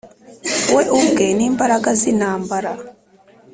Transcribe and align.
We 0.75 0.83
ubwe 0.99 1.25
n 1.37 1.39
imbaraga 1.49 1.89
z 1.99 2.01
intambara 2.11 2.71